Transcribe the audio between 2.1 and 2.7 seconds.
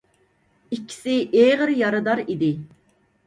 ئىدى.